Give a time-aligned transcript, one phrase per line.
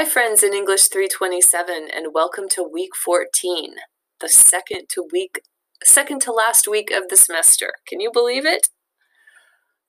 [0.00, 3.74] Hi, friends in English 327, and welcome to week 14,
[4.18, 5.42] the second to week,
[5.84, 7.74] second to last week of the semester.
[7.86, 8.70] Can you believe it?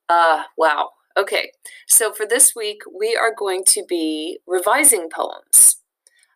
[0.09, 0.89] Uh, wow.
[1.15, 1.53] Okay,
[1.87, 5.77] so for this week, we are going to be revising poems.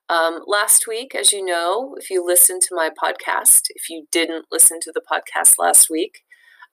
[0.08, 4.46] Um, last week, as you know, if you listened to my podcast, if you didn't
[4.54, 6.22] listen to the podcast last week,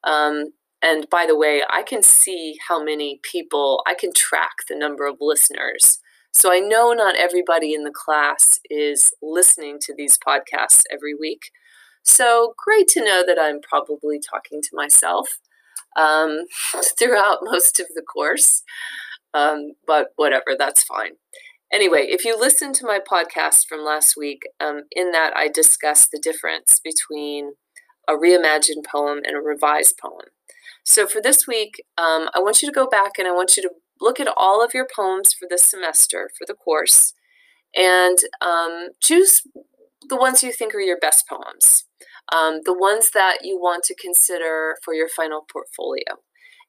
[0.05, 4.77] um, and by the way, I can see how many people, I can track the
[4.77, 5.98] number of listeners
[6.32, 11.42] so I know not everybody in the class is listening to these podcasts every week.
[12.02, 15.28] So great to know that I'm probably talking to myself
[15.96, 16.45] um,
[16.98, 18.62] throughout most of the course.
[19.34, 21.12] Um, but whatever, that's fine.
[21.73, 26.10] Anyway, if you listen to my podcast from last week, um, in that I discussed
[26.12, 27.52] the difference between
[28.09, 30.26] a reimagined poem and a revised poem.
[30.84, 33.62] So for this week, um, I want you to go back and I want you
[33.62, 33.70] to
[34.02, 37.15] look at all of your poems for this semester, for the course,
[37.74, 39.43] and um, choose
[40.09, 41.85] the ones you think are your best poems,
[42.35, 46.21] um, the ones that you want to consider for your final portfolio.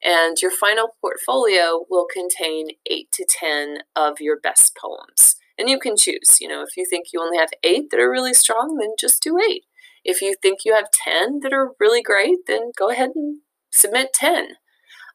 [0.04, 5.38] And your final portfolio will contain eight to 10 of your best poems.
[5.58, 8.12] And you can choose, you know, if you think you only have eight that are
[8.12, 9.64] really strong, then just do eight.
[10.04, 13.40] If you think you have 10 that are really great, then go ahead and
[13.72, 14.58] submit 10.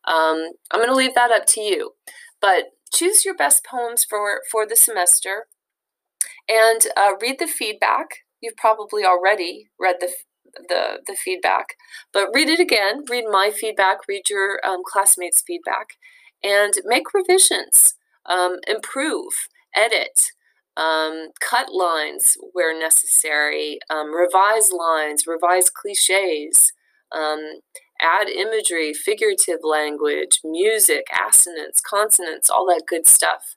[0.09, 1.93] Um, I'm going to leave that up to you.
[2.41, 5.47] But choose your best poems for, for the semester
[6.49, 8.25] and uh, read the feedback.
[8.41, 10.11] You've probably already read the,
[10.69, 11.75] the, the feedback,
[12.13, 13.05] but read it again.
[13.09, 15.89] Read my feedback, read your um, classmates' feedback,
[16.43, 17.95] and make revisions,
[18.27, 19.33] um, improve,
[19.77, 20.21] edit.
[20.77, 26.73] Um, cut lines where necessary, um, revise lines, revise cliches,
[27.11, 27.63] um,
[28.01, 33.57] add imagery, figurative language, music, assonance, consonants, all that good stuff.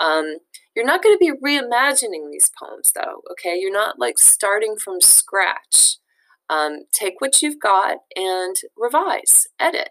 [0.00, 0.36] Um,
[0.74, 3.58] you're not going to be reimagining these poems, though, okay?
[3.58, 5.96] You're not like starting from scratch.
[6.50, 9.90] Um, take what you've got and revise, edit.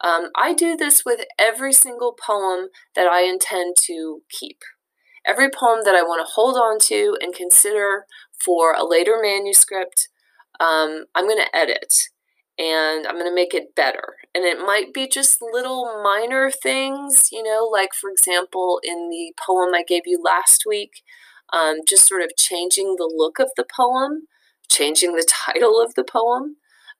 [0.00, 4.60] Um, I do this with every single poem that I intend to keep.
[5.26, 8.06] Every poem that I want to hold on to and consider
[8.44, 10.08] for a later manuscript,
[10.60, 11.94] um, I'm going to edit
[12.58, 14.16] and I'm going to make it better.
[14.34, 19.32] And it might be just little minor things, you know, like for example, in the
[19.44, 21.02] poem I gave you last week,
[21.52, 24.26] um, just sort of changing the look of the poem,
[24.70, 26.56] changing the title of the poem,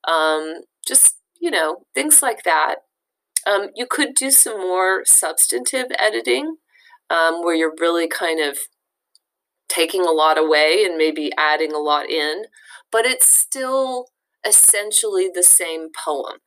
[0.06, 2.76] um, just, you know, things like that.
[3.46, 6.56] Um, you could do some more substantive editing
[7.10, 8.58] um, where you're really kind of
[9.68, 12.44] taking a lot away and maybe adding a lot in,
[12.90, 14.08] but it's still
[14.46, 16.38] essentially the same poem.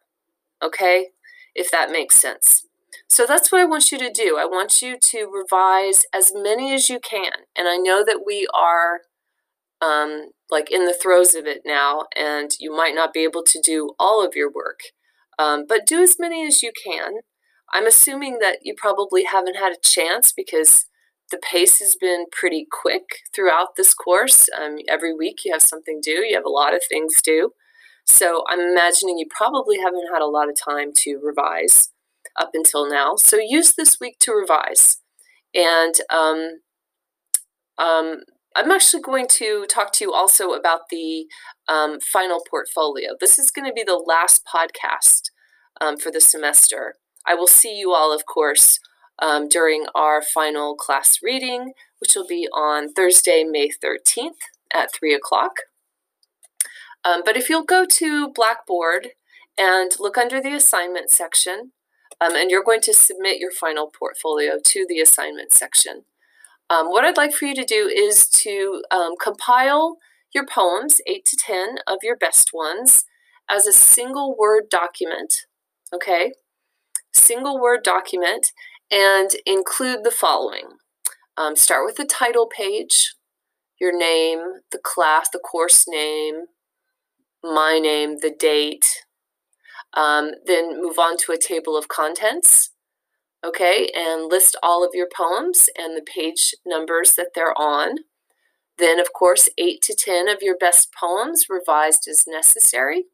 [0.63, 1.09] Okay?
[1.53, 2.65] If that makes sense.
[3.07, 4.37] So that's what I want you to do.
[4.39, 7.31] I want you to revise as many as you can.
[7.57, 9.01] And I know that we are
[9.81, 13.61] um, like in the throes of it now, and you might not be able to
[13.61, 14.79] do all of your work,
[15.39, 17.15] um, but do as many as you can.
[17.73, 20.85] I'm assuming that you probably haven't had a chance because
[21.31, 23.03] the pace has been pretty quick
[23.33, 24.47] throughout this course.
[24.57, 27.53] Um, every week you have something due, you have a lot of things due.
[28.05, 31.89] So I'm imagining you probably haven't had a lot of time to revise
[32.39, 33.15] up until now.
[33.15, 34.97] So use this week to revise.
[35.53, 36.59] And um,
[37.77, 38.21] um,
[38.55, 41.25] I'm actually going to talk to you also about the
[41.67, 43.11] um, final portfolio.
[43.19, 45.31] This is going to be the last podcast
[45.79, 46.95] um, for the semester.
[47.25, 48.79] I will see you all, of course,
[49.19, 54.39] um, during our final class reading, which will be on Thursday, May 13th
[54.73, 55.51] at 3 o'clock.
[57.03, 59.09] Um, but if you'll go to Blackboard
[59.57, 61.71] and look under the assignment section,
[62.19, 66.03] um, and you're going to submit your final portfolio to the assignment section.
[66.69, 69.97] Um, what I'd like for you to do is to um, compile
[70.33, 73.05] your poems, 8 to 10 of your best ones,
[73.49, 75.33] as a single word document,
[75.93, 76.31] okay?
[77.13, 78.47] Single word document,
[78.89, 80.77] and include the following.
[81.35, 83.15] Um, start with the title page,
[83.79, 86.45] your name, the class, the course name,
[87.43, 89.03] my name, the date,
[89.93, 92.71] um, then move on to a table of contents,
[93.45, 97.97] okay, and list all of your poems and the page numbers that they're on.
[98.77, 103.05] Then, of course, 8 to 10 of your best poems revised as necessary.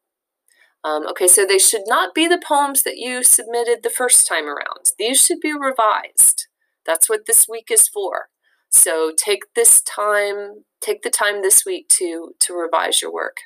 [0.84, 4.46] Um, okay, so they should not be the poems that you submitted the first time
[4.46, 4.92] around.
[4.98, 6.48] These should be revised.
[6.86, 8.30] That's what this week is for.
[8.70, 13.38] So take this time, take the time this week to, to revise your work.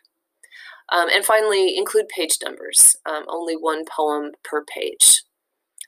[0.92, 5.24] Um, and finally, include page numbers, um, only one poem per page.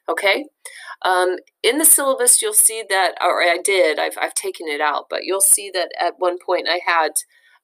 [0.07, 0.45] Okay?
[1.03, 5.07] Um, in the syllabus, you'll see that, or I did, I've, I've taken it out,
[5.09, 7.11] but you'll see that at one point I had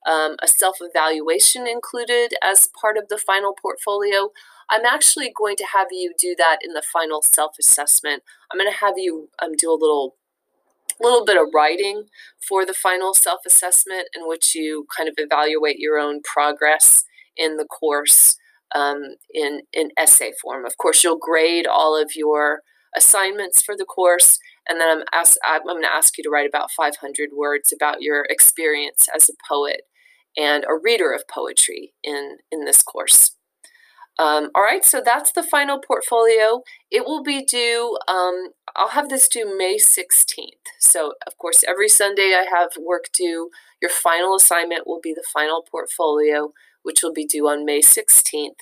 [0.10, 4.32] um, a self evaluation included as part of the final portfolio.
[4.70, 8.24] I'm actually going to have you do that in the final self assessment.
[8.52, 10.16] I'm going to have you um, do a little
[11.02, 12.06] little bit of writing
[12.46, 17.06] for the final self assessment in which you kind of evaluate your own progress
[17.40, 18.36] in the course
[18.76, 20.66] um, in, in essay form.
[20.66, 22.62] Of course, you'll grade all of your
[22.96, 24.38] assignments for the course,
[24.68, 28.02] and then I'm, ask, I'm going to ask you to write about 500 words about
[28.02, 29.82] your experience as a poet
[30.38, 33.36] and a reader of poetry in, in this course.
[34.20, 36.62] Um, all right, so that's the final portfolio.
[36.92, 40.68] It will be due, um, I'll have this due May 16th.
[40.80, 43.50] So, of course, every Sunday I have work due.
[43.82, 46.52] Your final assignment will be the final portfolio,
[46.84, 48.56] which will be due on May 16th.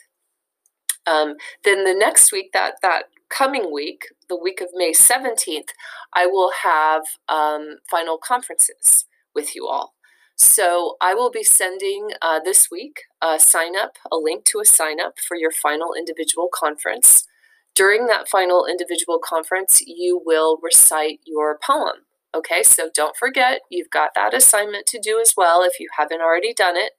[1.06, 5.70] Um, then the next week, that, that coming week, the week of May 17th,
[6.14, 9.94] I will have um, final conferences with you all.
[10.36, 14.66] So I will be sending uh, this week a sign up, a link to a
[14.66, 17.26] sign up for your final individual conference.
[17.74, 22.06] During that final individual conference, you will recite your poem.
[22.36, 26.22] Okay, so don't forget, you've got that assignment to do as well if you haven't
[26.22, 26.92] already done it.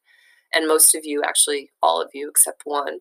[0.54, 3.00] And most of you, actually, all of you except one,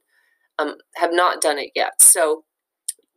[0.60, 2.02] um, have not done it yet.
[2.02, 2.44] So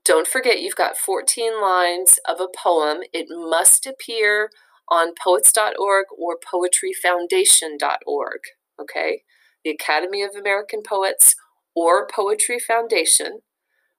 [0.05, 2.99] don't forget, you've got 14 lines of a poem.
[3.13, 4.51] It must appear
[4.89, 8.41] on poets.org or poetryfoundation.org.
[8.81, 9.23] Okay?
[9.65, 11.35] The Academy of American Poets
[11.75, 13.41] or Poetry Foundation,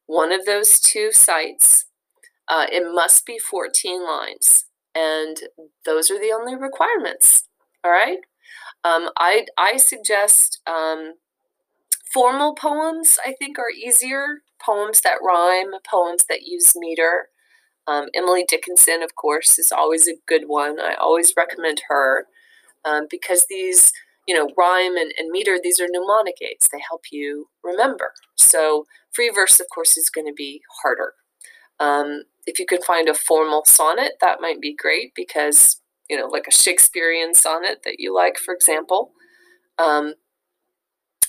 [0.05, 1.85] one of those two sites.
[2.47, 5.37] Uh, it must be 14 lines, and
[5.85, 7.47] those are the only requirements.
[7.83, 8.17] All right?
[8.83, 11.13] Um, I, I suggest um,
[12.11, 14.41] formal poems, I think, are easier.
[14.63, 17.27] Poems that rhyme, poems that use meter.
[17.87, 20.79] Um, Emily Dickinson, of course, is always a good one.
[20.79, 22.27] I always recommend her
[22.85, 23.91] um, because these,
[24.27, 26.69] you know, rhyme and, and meter, these are mnemonic aids.
[26.71, 28.11] They help you remember.
[28.35, 31.13] So free verse, of course, is going to be harder.
[31.79, 35.80] Um, if you can find a formal sonnet, that might be great because,
[36.11, 39.13] you know, like a Shakespearean sonnet that you like, for example.
[39.79, 40.15] Um,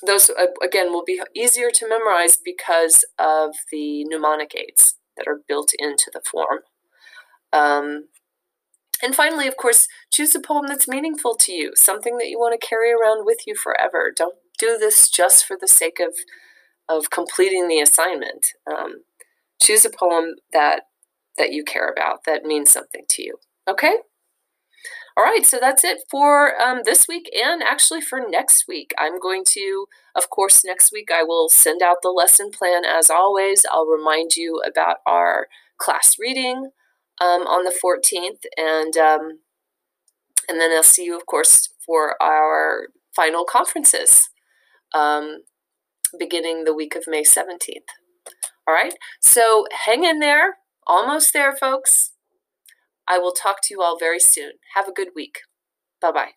[0.04, 5.40] those, uh, again, will be easier to memorize because of the mnemonic aids that are
[5.46, 6.58] built into the form.
[7.52, 8.08] Um,
[9.00, 12.60] and finally, of course, choose a poem that's meaningful to you, something that you want
[12.60, 14.12] to carry around with you forever.
[14.14, 16.14] Don't do this just for the sake of,
[16.88, 18.48] of completing the assignment.
[18.66, 19.04] Um,
[19.60, 20.86] choose a poem that
[21.38, 23.36] that you care about, that means something to you.
[23.66, 23.96] Okay?
[25.16, 28.92] All right, so that's it for um, this week and actually for next week.
[28.98, 29.86] I'm going to,
[30.16, 33.66] of course, next week I will send out the lesson plan as always.
[33.70, 36.70] I'll remind you about our class reading
[37.20, 39.40] um, on the 14th, and um,
[40.48, 44.30] and then I'll see you, of course, for our final conferences
[44.94, 45.42] um,
[46.18, 47.90] beginning the week of May 17th.
[48.66, 50.56] All right, so hang in there.
[50.86, 52.11] Almost there, folks.
[53.08, 54.52] I will talk to you all very soon.
[54.74, 55.40] Have a good week.
[56.00, 56.30] Bye bye.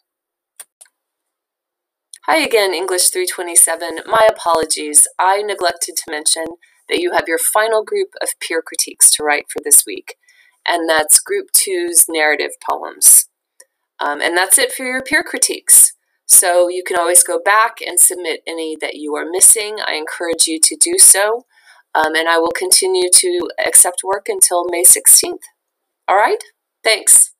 [2.27, 3.99] Hi again, English 327.
[4.07, 5.07] My apologies.
[5.19, 6.45] I neglected to mention
[6.89, 10.15] that you have your final group of peer critiques to write for this week,
[10.67, 13.29] and that's Group 2's narrative poems.
[13.99, 15.93] Um, and that's it for your peer critiques.
[16.25, 19.77] So you can always go back and submit any that you are missing.
[19.85, 21.45] I encourage you to do so.
[21.93, 25.43] Um, and I will continue to accept work until May 16th.
[26.07, 26.43] All right?
[26.85, 27.31] Thanks.